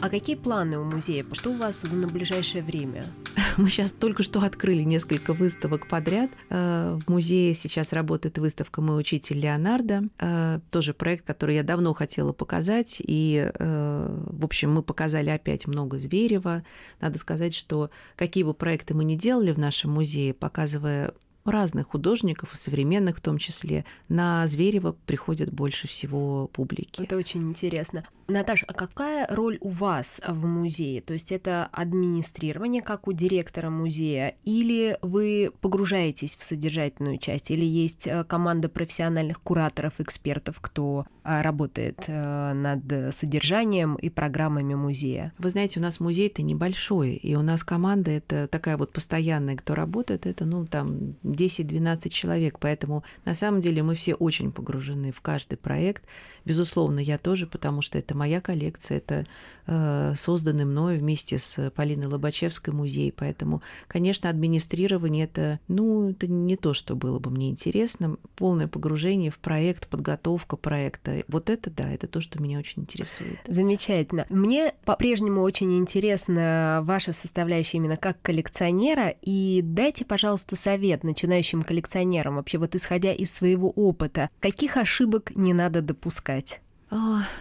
А 0.00 0.10
какие 0.10 0.36
планы 0.36 0.78
у 0.78 0.84
музея? 0.84 1.24
Что 1.32 1.50
у 1.50 1.56
вас 1.56 1.82
на 1.82 2.06
ближайшее 2.06 2.62
время? 2.62 3.04
Мы 3.58 3.70
сейчас 3.70 3.92
только 3.92 4.22
что 4.22 4.42
открыли 4.42 4.82
несколько 4.82 5.32
выставок 5.32 5.88
подряд. 5.88 6.30
Э, 6.50 6.98
в 7.04 7.10
музее 7.10 7.54
сейчас 7.54 7.92
работает 7.92 8.38
выставка 8.38 8.80
«Мой 8.80 8.98
учитель 9.00 9.38
Леонардо». 9.38 10.02
Э, 10.18 10.60
тоже 10.70 10.92
проект, 10.92 11.24
который 11.24 11.54
я 11.54 11.62
давно 11.62 11.94
хотела 11.94 12.32
показать. 12.32 12.96
И, 12.98 13.50
э, 13.54 14.22
в 14.26 14.44
общем, 14.44 14.72
мы 14.72 14.82
показали 14.82 15.30
опять 15.30 15.66
много 15.68 15.98
Зверева. 15.98 16.64
Надо 17.00 17.18
сказать, 17.18 17.54
что 17.54 17.90
какие 18.16 18.42
бы 18.42 18.54
проекты 18.54 18.94
мы 18.94 19.04
ни 19.04 19.14
делали 19.14 19.52
в 19.52 19.58
нашем 19.58 19.92
музее, 19.92 20.34
показывая 20.34 21.14
разных 21.44 21.88
художников, 21.88 22.54
и 22.54 22.56
современных 22.56 23.18
в 23.18 23.20
том 23.20 23.38
числе, 23.38 23.84
на 24.08 24.46
Зверева 24.46 24.96
приходит 25.06 25.52
больше 25.52 25.86
всего 25.88 26.48
публики. 26.48 27.02
Это 27.02 27.16
очень 27.16 27.42
интересно. 27.44 28.04
Наташа, 28.26 28.64
а 28.66 28.72
какая 28.72 29.26
роль 29.28 29.58
у 29.60 29.68
вас 29.68 30.20
в 30.26 30.46
музее? 30.46 31.02
То 31.02 31.12
есть 31.12 31.30
это 31.30 31.68
администрирование, 31.72 32.80
как 32.80 33.06
у 33.06 33.12
директора 33.12 33.68
музея, 33.68 34.36
или 34.44 34.96
вы 35.02 35.52
погружаетесь 35.60 36.36
в 36.36 36.42
содержательную 36.42 37.18
часть, 37.18 37.50
или 37.50 37.64
есть 37.64 38.06
э, 38.06 38.24
команда 38.24 38.68
профессиональных 38.68 39.40
кураторов, 39.42 39.94
экспертов, 39.98 40.58
кто 40.60 41.04
э, 41.22 41.42
работает 41.42 42.04
э, 42.06 42.52
над 42.54 43.14
содержанием 43.14 43.96
и 43.96 44.08
программами 44.08 44.74
музея? 44.74 45.32
Вы 45.36 45.50
знаете, 45.50 45.80
у 45.80 45.82
нас 45.82 46.00
музей-то 46.00 46.42
небольшой, 46.42 47.14
и 47.14 47.34
у 47.34 47.42
нас 47.42 47.62
команда 47.62 48.10
это 48.10 48.48
такая 48.48 48.78
вот 48.78 48.92
постоянная, 48.92 49.56
кто 49.56 49.74
работает, 49.74 50.24
это, 50.24 50.46
ну, 50.46 50.66
там, 50.66 51.14
10-12 51.34 52.08
человек, 52.08 52.58
поэтому 52.58 53.04
на 53.24 53.34
самом 53.34 53.60
деле 53.60 53.82
мы 53.82 53.94
все 53.94 54.14
очень 54.14 54.52
погружены 54.52 55.12
в 55.12 55.20
каждый 55.20 55.56
проект. 55.56 56.04
Безусловно, 56.44 57.00
я 57.00 57.18
тоже, 57.18 57.46
потому 57.46 57.82
что 57.82 57.98
это 57.98 58.16
моя 58.16 58.40
коллекция, 58.40 58.98
это 58.98 59.24
э, 59.66 60.14
созданный 60.16 60.64
мной 60.64 60.98
вместе 60.98 61.38
с 61.38 61.70
Полиной 61.70 62.06
Лобачевской 62.06 62.72
музей, 62.74 63.12
поэтому, 63.16 63.62
конечно, 63.86 64.28
администрирование 64.28 65.24
это, 65.24 65.60
ну, 65.68 66.10
это 66.10 66.26
не 66.26 66.56
то, 66.56 66.74
что 66.74 66.96
было 66.96 67.18
бы 67.18 67.30
мне 67.30 67.50
интересно. 67.50 68.16
Полное 68.36 68.68
погружение 68.68 69.30
в 69.30 69.38
проект, 69.38 69.88
подготовка 69.88 70.56
проекта, 70.56 71.24
вот 71.28 71.48
это, 71.48 71.70
да, 71.70 71.90
это 71.90 72.06
то, 72.06 72.20
что 72.20 72.42
меня 72.42 72.58
очень 72.58 72.82
интересует. 72.82 73.38
Замечательно. 73.46 74.26
Мне 74.28 74.74
по-прежнему 74.84 75.40
очень 75.42 75.78
интересна 75.78 76.80
ваша 76.84 77.12
составляющая 77.12 77.78
именно 77.78 77.96
как 77.96 78.20
коллекционера, 78.20 79.14
и 79.22 79.60
дайте, 79.62 80.04
пожалуйста, 80.04 80.56
совет 80.56 81.04
начинающим 81.04 81.62
коллекционерам, 81.62 82.36
вообще 82.36 82.58
вот 82.58 82.74
исходя 82.74 83.12
из 83.12 83.32
своего 83.32 83.70
опыта, 83.70 84.28
каких 84.40 84.76
ошибок 84.76 85.34
не 85.34 85.54
надо 85.54 85.80
допускать? 85.80 86.33
А, 86.34 86.63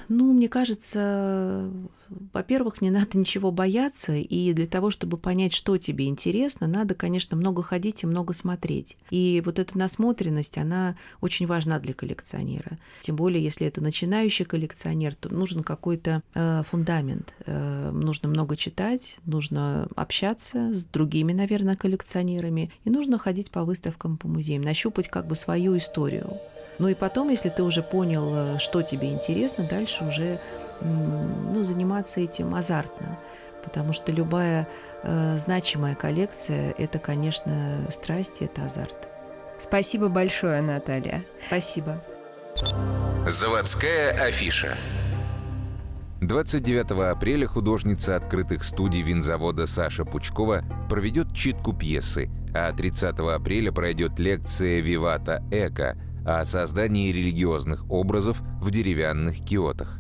ну, 0.10 0.34
мне 0.34 0.48
кажется, 0.48 1.70
во-первых, 2.34 2.82
не 2.82 2.90
надо 2.90 3.18
ничего 3.18 3.52
бояться, 3.52 4.14
и 4.14 4.54
для 4.54 4.66
того, 4.66 4.90
чтобы 4.90 5.18
понять, 5.18 5.54
что 5.54 5.78
тебе 5.78 6.08
интересно, 6.08 6.66
надо, 6.68 6.96
конечно, 6.96 7.38
много 7.38 7.62
ходить 7.62 8.04
и 8.04 8.08
много 8.08 8.34
смотреть. 8.34 8.98
И 9.12 9.42
вот 9.46 9.60
эта 9.60 9.78
насмотренность, 9.78 10.58
она 10.58 10.96
очень 11.22 11.46
важна 11.46 11.80
для 11.80 11.94
коллекционера. 11.94 12.80
Тем 13.02 13.16
более, 13.16 13.44
если 13.44 13.68
это 13.68 13.82
начинающий 13.82 14.46
коллекционер, 14.46 15.16
то 15.16 15.34
нужен 15.34 15.64
какой-то 15.64 16.24
э, 16.34 16.64
фундамент. 16.70 17.34
Э, 17.46 17.92
нужно 17.92 18.30
много 18.30 18.56
читать, 18.56 19.20
нужно 19.26 19.88
общаться 19.96 20.74
с 20.74 20.86
другими, 20.86 21.34
наверное, 21.34 21.76
коллекционерами, 21.76 22.72
и 22.86 22.90
нужно 22.90 23.18
ходить 23.18 23.52
по 23.52 23.64
выставкам, 23.64 24.18
по 24.18 24.28
музеям, 24.28 24.64
нащупать 24.64 25.10
как 25.10 25.28
бы 25.28 25.36
свою 25.36 25.78
историю. 25.78 26.40
Ну 26.80 26.88
и 26.88 26.96
потом, 26.96 27.30
если 27.30 27.50
ты 27.50 27.64
уже 27.64 27.84
понял, 27.84 28.32
э, 28.34 28.60
что 28.60 28.82
тебе 28.82 29.12
интересно, 29.44 29.66
дальше 29.66 30.06
уже 30.06 30.40
ну, 30.82 31.64
заниматься 31.64 32.20
этим 32.20 32.56
азартно. 32.56 33.18
Потому 33.64 33.94
что 33.94 34.12
любая 34.12 34.68
э, 35.04 35.38
значимая 35.38 35.96
коллекция– 35.96 36.74
это, 36.78 37.00
конечно, 37.00 37.86
страсть, 37.90 38.42
это 38.42 38.66
азарт. 38.66 39.08
Спасибо 39.60 40.08
большое, 40.08 40.62
Наталья. 40.62 41.24
Спасибо. 41.48 42.02
Заводская 43.28 44.12
афиша. 44.22 44.78
29 46.22 46.92
апреля 47.12 47.48
художница 47.48 48.16
открытых 48.16 48.64
студий 48.64 49.02
винзавода 49.02 49.66
Саша 49.66 50.06
Пучкова 50.06 50.64
проведет 50.90 51.34
читку 51.34 51.74
пьесы, 51.74 52.30
а 52.54 52.72
30 52.72 53.20
апреля 53.20 53.74
пройдет 53.74 54.20
лекция 54.20 54.80
«Вивата 54.80 55.44
Эко», 55.52 55.98
о 56.26 56.46
создании 56.46 57.12
религиозных 57.12 57.90
образов 57.90 58.42
в 58.62 58.72
деревянных 58.72 59.40
киотах. 59.40 60.00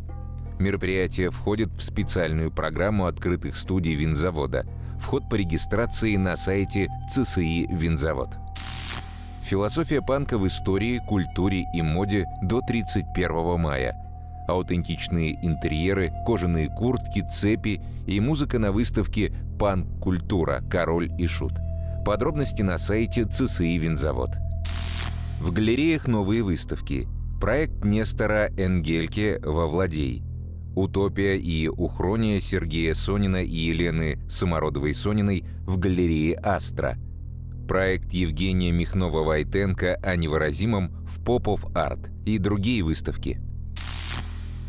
Мероприятие 0.60 1.30
входит 1.30 1.72
в 1.72 1.82
специальную 1.82 2.52
программу 2.52 3.08
открытых 3.08 3.58
студий 3.58 3.96
винзавода. 3.96 4.66
Вход 5.00 5.30
по 5.30 5.36
регистрации 5.36 6.16
на 6.16 6.38
сайте 6.38 6.88
ЦСИ 7.10 7.68
«Винзавод». 7.70 8.30
Философия 9.44 10.02
панка 10.02 10.38
в 10.38 10.48
истории, 10.48 11.02
культуре 11.06 11.66
и 11.74 11.82
моде 11.82 12.26
до 12.42 12.62
31 12.62 13.60
мая. 13.60 13.94
Аутентичные 14.48 15.38
интерьеры, 15.46 16.14
кожаные 16.26 16.70
куртки, 16.70 17.26
цепи 17.30 17.82
и 18.08 18.20
музыка 18.22 18.60
на 18.60 18.72
выставке 18.72 19.34
«Панк-культура. 19.60 20.64
Король 20.70 21.12
и 21.20 21.28
шут». 21.28 21.54
Подробности 22.06 22.62
на 22.62 22.78
сайте 22.78 23.26
ЦСИ 23.26 23.78
«Винзавод». 23.78 24.32
В 25.44 25.52
галереях 25.52 26.08
новые 26.08 26.42
выставки. 26.42 27.06
Проект 27.42 27.84
Нестора 27.84 28.50
Энгельке 28.56 29.42
во 29.44 29.68
Владей. 29.68 30.24
«Утопия» 30.74 31.36
и 31.36 31.68
«Ухрония» 31.68 32.40
Сергея 32.40 32.94
Сонина 32.94 33.44
и 33.44 33.54
Елены 33.54 34.20
Самородовой-Сониной 34.30 35.44
в 35.68 35.78
галерее 35.80 36.40
«Астра». 36.42 36.98
Проект 37.68 38.14
Евгения 38.14 38.72
Михнова-Войтенко 38.72 39.96
о 39.96 40.16
невыразимом 40.16 40.94
в 41.06 41.22
«Попов 41.26 41.66
Арт» 41.76 42.10
и 42.26 42.38
другие 42.38 42.82
выставки. 42.82 43.42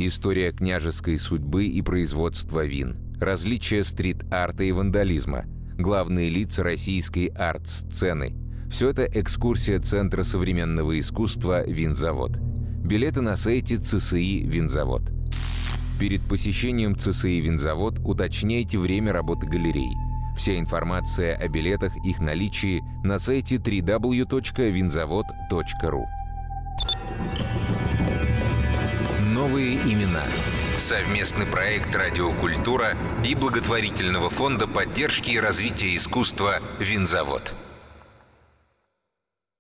История 0.01 0.51
княжеской 0.51 1.21
судьбы 1.21 1.67
и 1.67 1.83
производства 1.83 2.65
вин. 2.65 2.97
Различия 3.21 3.85
стрит-арта 3.85 4.65
и 4.65 4.73
вандализма. 4.73 5.45
Главные 5.79 6.31
лица 6.31 6.65
российской 6.65 7.27
арт-сцены– 7.27 8.35
все 8.75 8.91
это 8.91 9.05
экскурсия 9.05 9.79
Центра 9.79 10.25
современного 10.25 10.99
искусства 10.99 11.65
«Винзавод». 11.65 12.33
Билеты 12.83 13.21
на 13.21 13.37
сайте 13.37 13.77
ЦСИ 13.77 14.43
«Винзавод». 14.49 15.13
Перед 16.01 16.23
посещением 16.23 16.99
ЦСИ 16.99 17.39
«Винзавод» 17.39 18.01
уточняйте 18.01 18.79
время 18.79 19.13
работы 19.13 19.47
галерей. 19.47 19.93
Вся 20.37 20.59
информация 20.59 21.37
о 21.37 21.47
билетах, 21.47 21.93
их 22.05 22.19
наличии 22.19 22.83
на 23.05 23.21
сайте 23.21 23.59
www.vinzavod.ru. 23.59 26.05
Новые 29.21 29.77
имена. 29.77 30.25
Совместный 30.79 31.47
проект 31.47 31.95
«Радиокультура» 31.95 32.97
и 33.25 33.37
благотворительного 33.37 34.31
фонда 34.31 34.67
поддержки 34.67 35.31
и 35.31 35.39
развития 35.39 35.95
искусства 35.95 36.59
«Винзавод». 36.81 37.55